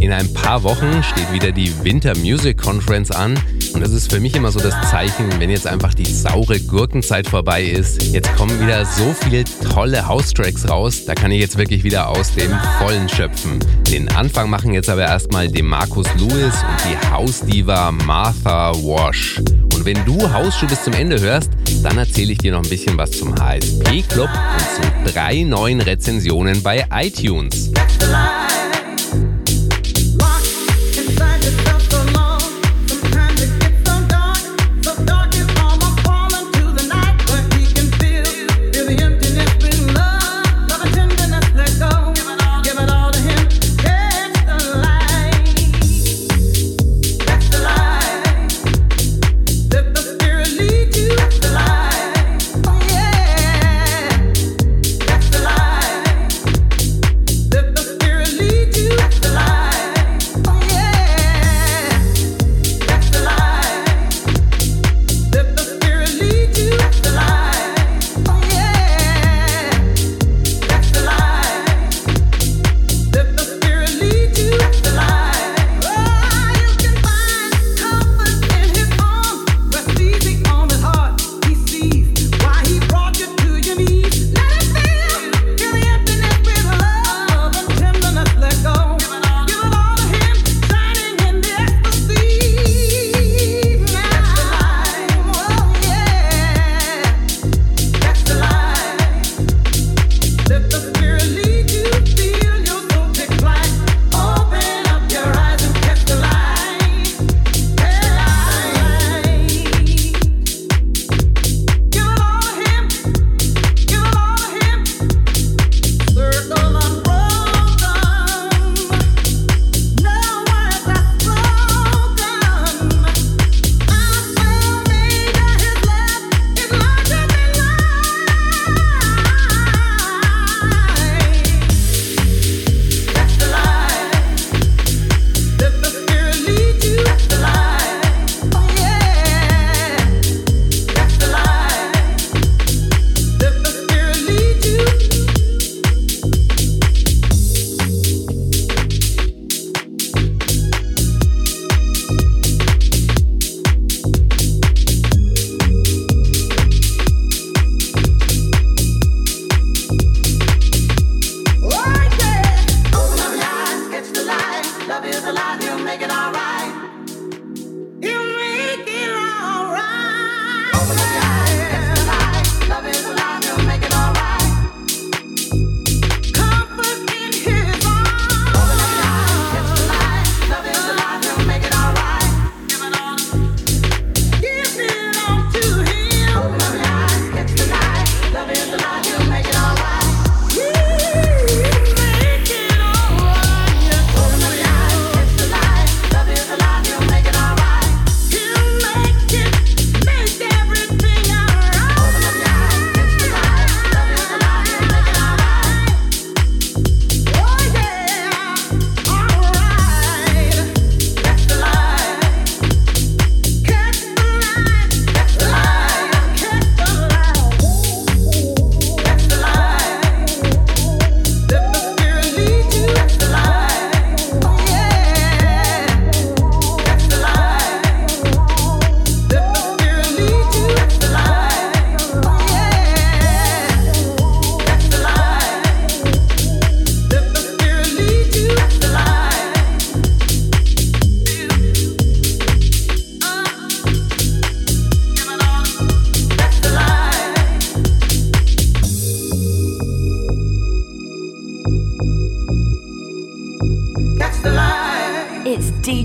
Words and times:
In 0.00 0.12
ein 0.12 0.30
paar 0.34 0.62
Wochen 0.62 1.02
steht 1.02 1.32
wieder 1.32 1.50
die 1.50 1.72
Winter 1.82 2.14
Music 2.18 2.58
Conference 2.58 3.10
an 3.10 3.34
und 3.74 3.80
das 3.80 3.92
ist 3.92 4.12
für 4.12 4.20
mich 4.20 4.34
immer 4.34 4.50
so 4.50 4.60
das 4.60 4.74
Zeichen, 4.90 5.26
wenn 5.38 5.50
jetzt 5.50 5.66
einfach 5.66 5.94
die 5.94 6.04
saure 6.04 6.60
Gurkenzeit 6.60 7.26
vorbei 7.26 7.62
ist. 7.62 8.02
Jetzt 8.12 8.34
kommen 8.36 8.60
wieder 8.60 8.84
so 8.84 9.14
viele 9.20 9.44
tolle 9.44 10.06
House-Tracks 10.06 10.68
raus, 10.68 11.04
da 11.06 11.14
kann 11.14 11.30
ich 11.30 11.40
jetzt 11.40 11.58
wirklich 11.58 11.84
wieder 11.84 12.08
aus 12.08 12.34
dem 12.34 12.52
Vollen 12.78 13.08
schöpfen. 13.08 13.58
Den 13.90 14.08
Anfang 14.10 14.50
machen 14.50 14.74
jetzt 14.74 14.88
aber 14.88 15.02
erstmal 15.02 15.48
dem 15.48 15.66
Markus 15.66 16.06
Lewis 16.16 16.54
und 16.54 16.78
die 16.84 17.10
House-Diva 17.10 17.92
Martha 17.92 18.72
Wash. 18.74 19.40
Und 19.74 19.84
wenn 19.84 20.04
du 20.04 20.32
Hausschuh 20.32 20.66
bis 20.66 20.82
zum 20.82 20.92
Ende 20.92 21.20
hörst, 21.20 21.50
dann 21.82 21.98
erzähle 21.98 22.32
ich 22.32 22.38
dir 22.38 22.52
noch 22.52 22.62
ein 22.62 22.68
bisschen 22.68 22.96
was 22.98 23.12
zum 23.12 23.34
HSP 23.34 24.02
Club 24.08 24.30
und 24.30 25.06
zu 25.06 25.12
drei 25.12 25.42
neuen 25.42 25.80
Rezensionen 25.80 26.62
bei 26.62 26.86
iTunes. 26.90 27.70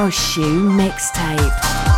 House 0.00 0.14
Shoe 0.14 0.66
Mixtape. 0.78 1.89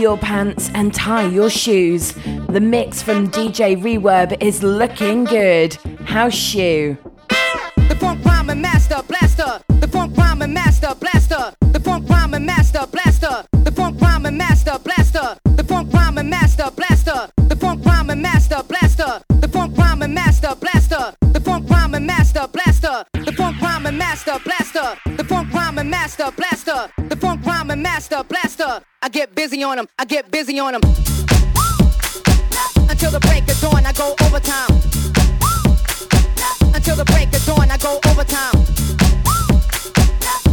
your 0.00 0.16
pants 0.16 0.70
and 0.74 0.94
tie 0.94 1.26
your 1.26 1.50
shoes. 1.50 2.12
The 2.48 2.60
mix 2.60 3.02
from 3.02 3.28
DJ 3.28 3.76
Reverb 3.76 4.42
is 4.42 4.62
looking 4.62 5.24
good. 5.24 5.74
House 6.04 6.34
shoe. 6.34 6.96
The 7.76 7.96
funk 8.00 8.24
rhyming 8.24 8.62
master 8.62 9.02
blaster. 9.06 9.60
The 9.80 9.88
funk 9.88 10.16
rhyming 10.16 10.54
master 10.54 10.94
blaster. 10.94 11.52
The 11.72 11.80
funk 11.80 12.08
rhyming 12.08 12.46
master 12.46 12.86
blaster. 12.90 13.44
The 13.64 13.72
funk 13.72 14.00
rhyming 14.00 14.38
master 14.38 14.78
blaster. 14.82 15.36
The 15.44 15.64
funk 15.64 15.92
rhyming 15.92 16.30
master 16.30 16.70
blaster. 16.74 17.28
The 17.48 17.56
funk 17.56 17.84
rhyming 17.84 18.22
master 18.22 18.62
blaster. 18.66 19.29
blaster, 22.48 23.04
blaster, 23.12 23.24
the 23.24 23.32
funk 23.32 23.60
rhyme 23.60 23.86
and 23.86 23.98
master, 23.98 24.38
blaster, 24.44 24.96
the 25.16 25.24
funk 25.24 25.52
rhyme 25.52 25.78
and 25.78 25.90
master, 25.90 26.30
blaster, 26.36 26.90
the 27.08 27.16
funk 27.16 27.44
rhyme 27.44 27.70
and 27.70 27.82
master, 27.82 28.22
blaster. 28.24 28.80
I 29.02 29.08
get 29.08 29.34
busy 29.34 29.62
on 29.62 29.76
them, 29.76 29.88
I 29.98 30.04
get 30.04 30.30
busy 30.30 30.58
on 30.58 30.72
them. 30.72 30.80
Until 32.88 33.10
the 33.10 33.20
break 33.20 33.48
of 33.48 33.60
dawn, 33.60 33.84
I 33.84 33.92
go 33.92 34.14
overtime. 34.24 34.70
Until 36.74 36.96
the 36.96 37.04
break 37.04 37.28
of 37.34 37.44
dawn, 37.44 37.70
I 37.70 37.76
go 37.76 38.00
overtime. 38.08 38.54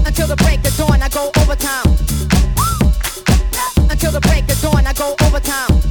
Until 0.05 0.27
the 0.27 0.35
break 0.37 0.59
of 0.65 0.75
dawn, 0.77 1.01
I 1.01 1.09
go 1.09 1.31
overtime. 1.41 1.87
Until 3.89 4.11
the 4.11 4.21
break 4.21 4.49
of 4.49 4.61
dawn, 4.61 4.85
I 4.85 4.93
go 4.93 5.15
overtime. 5.23 5.81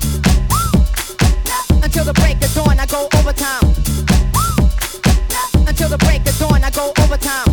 Until 1.82 2.04
the 2.04 2.12
break 2.14 2.42
of 2.42 2.54
dawn, 2.54 2.78
I 2.78 2.86
go 2.86 3.08
overtime. 3.14 3.85
Until 5.78 5.90
the 5.90 5.98
break 6.06 6.26
of 6.26 6.38
dawn, 6.38 6.64
I 6.64 6.70
go 6.70 6.90
overtime. 7.02 7.52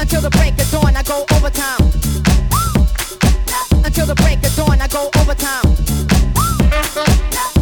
Until 0.00 0.22
the 0.22 0.30
break 0.30 0.58
of 0.58 0.70
dawn, 0.70 0.96
I 0.96 1.02
go 1.02 1.26
overtime. 1.36 1.84
Until 3.84 4.06
the 4.06 4.14
break 4.14 4.42
of 4.42 4.56
dawn, 4.56 4.80
I 4.80 4.88
go 4.88 5.10
overtime. 5.20 5.76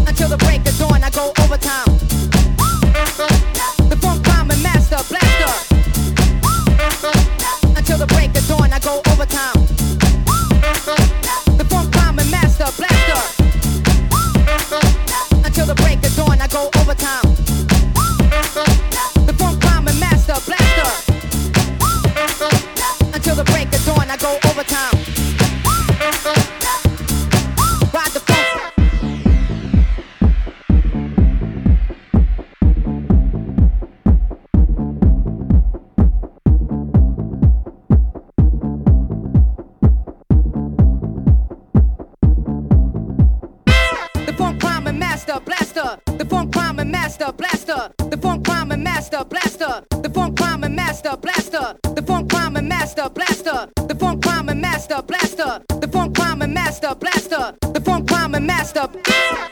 Until 0.07 0.29
the 0.29 0.37
break 0.37 0.61
of 0.61 0.72
master 46.93 47.33
blaster, 47.33 47.91
the 48.11 48.19
funk 48.19 48.45
climber. 48.45 48.77
master 48.77 49.25
blaster, 49.25 49.83
the 50.03 50.11
funk 50.11 50.37
climber. 50.37 50.69
master 50.69 51.17
blaster, 51.17 51.77
the 51.97 52.03
funk 52.03 52.31
climber. 52.31 52.63
master 52.63 53.09
blaster, 53.09 53.69
the 53.89 53.95
funk 53.95 54.23
climber. 54.23 54.55
master 54.55 55.03
blaster, 55.03 55.61
the 55.81 55.89
funk 55.89 56.15
climber. 56.15 56.47
master 56.47 56.95
blaster, 56.95 57.57
the 57.73 57.81
funk 57.81 58.11
rhyme 58.11 58.47
master. 58.47 59.52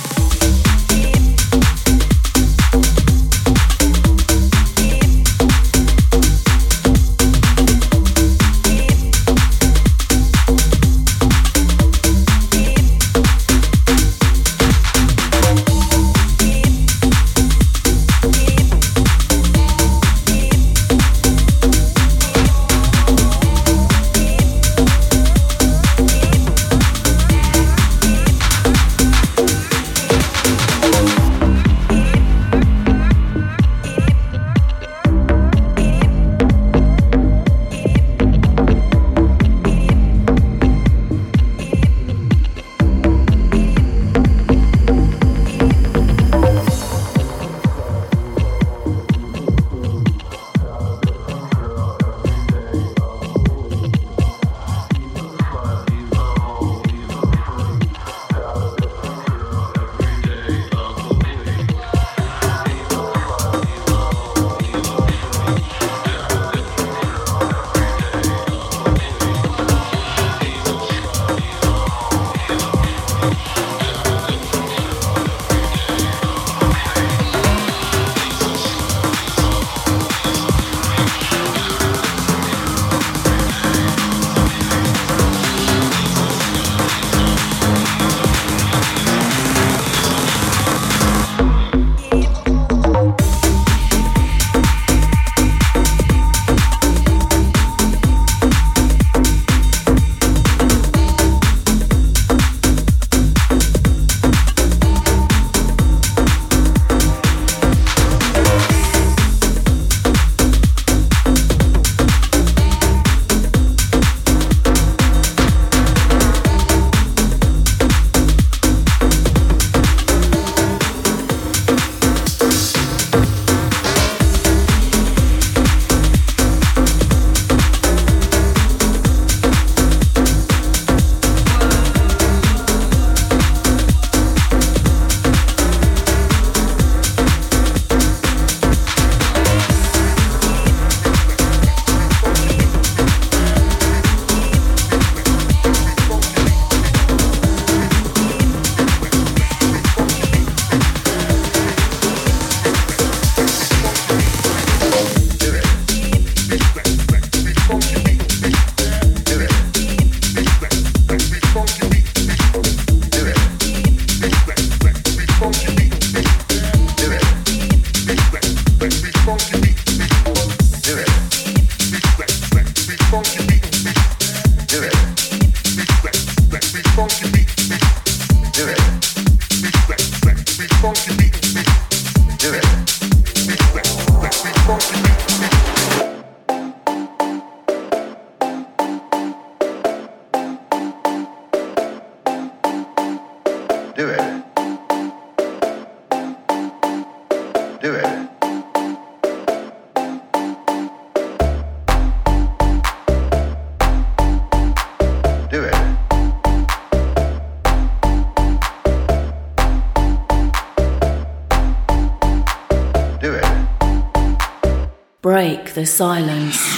Silence. 216.01 216.70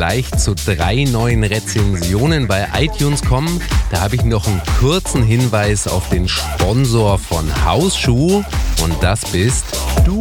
Gleich 0.00 0.30
zu 0.38 0.54
drei 0.54 1.04
neuen 1.04 1.44
Rezensionen 1.44 2.48
bei 2.48 2.66
iTunes 2.74 3.20
kommen. 3.20 3.60
Da 3.90 4.00
habe 4.00 4.14
ich 4.14 4.24
noch 4.24 4.46
einen 4.46 4.62
kurzen 4.78 5.22
Hinweis 5.22 5.86
auf 5.86 6.08
den 6.08 6.26
Sponsor 6.26 7.18
von 7.18 7.46
Hausschuh 7.66 8.42
und 8.82 9.02
das 9.02 9.20
bist 9.26 9.66
Du, 10.06 10.18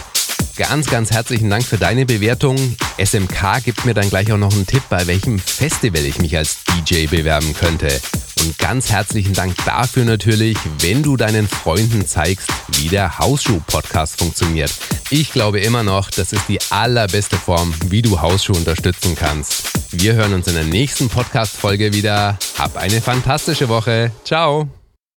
Ganz, 0.55 0.87
ganz 0.87 1.11
herzlichen 1.11 1.49
Dank 1.49 1.65
für 1.65 1.77
deine 1.77 2.05
Bewertung. 2.05 2.57
SMK 2.97 3.63
gibt 3.63 3.85
mir 3.85 3.93
dann 3.93 4.09
gleich 4.09 4.31
auch 4.31 4.37
noch 4.37 4.53
einen 4.53 4.65
Tipp, 4.65 4.83
bei 4.89 5.05
welchem 5.05 5.37
Festival 5.37 6.03
ich 6.03 6.17
mich 6.19 6.35
als 6.35 6.57
DJ 6.63 7.05
bewerben 7.05 7.53
könnte. 7.53 8.01
Und 8.39 8.57
ganz 8.57 8.91
herzlichen 8.91 9.33
Dank 9.33 9.55
dafür 9.65 10.05
natürlich, 10.05 10.57
wenn 10.79 11.03
du 11.03 11.17
deinen 11.17 11.47
Freunden 11.47 12.05
zeigst, 12.05 12.49
wie 12.79 12.87
der 12.87 13.19
Hausschuh-Podcast 13.19 14.19
funktioniert. 14.19 14.71
Ich 15.09 15.31
glaube 15.31 15.59
immer 15.59 15.83
noch, 15.83 16.09
das 16.09 16.33
ist 16.33 16.47
die 16.47 16.59
allerbeste 16.69 17.37
Form, 17.37 17.73
wie 17.85 18.01
du 18.01 18.21
Hausschuh 18.21 18.53
unterstützen 18.53 19.15
kannst. 19.15 19.63
Wir 19.91 20.13
hören 20.13 20.33
uns 20.33 20.47
in 20.47 20.55
der 20.55 20.65
nächsten 20.65 21.09
Podcast-Folge 21.09 21.93
wieder. 21.93 22.37
Hab 22.57 22.77
eine 22.77 23.01
fantastische 23.01 23.69
Woche. 23.69 24.11
Ciao. 24.23 24.76